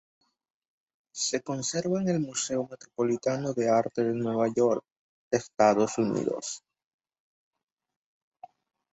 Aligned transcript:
Se 1.23 1.41
conserva 1.43 2.01
en 2.01 2.09
el 2.09 2.19
Museo 2.19 2.67
Metropolitano 2.67 3.53
de 3.53 3.69
Arte 3.69 4.03
de 4.03 4.13
Nueva 4.15 4.47
York, 4.47 4.83
Estados 5.31 5.95
Unidos. 5.99 6.63